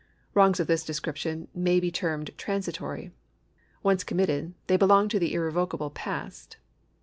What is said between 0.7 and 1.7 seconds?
description